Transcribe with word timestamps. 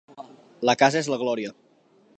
La 0.69 0.75
casa 0.83 1.01
és 1.05 1.11
la 1.15 1.19
glòria. 1.25 1.55